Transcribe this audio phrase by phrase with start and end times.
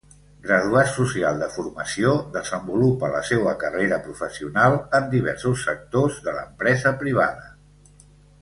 [0.45, 7.51] Graduat Social de formació desenvolupa la seua carrera professional en diversos sectors de l'empresa privada.